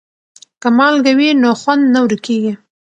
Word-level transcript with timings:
که 0.61 0.67
مالګه 0.77 1.11
وي 1.17 1.29
نو 1.41 1.49
خوند 1.61 1.83
نه 1.93 1.99
ورکیږي. 2.05 2.53